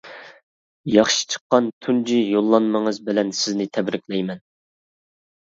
ياخشى 0.93 1.19
چىققان 1.33 1.67
تۇنجى 1.87 2.17
يوللانمىڭىز 2.31 2.99
بىلەن 3.11 3.31
سىزنى 3.43 3.69
تەبرىكلەيمەن. 3.79 4.43